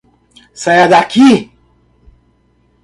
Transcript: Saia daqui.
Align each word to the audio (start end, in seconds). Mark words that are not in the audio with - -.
Saia 0.61 0.87
daqui. 0.91 1.31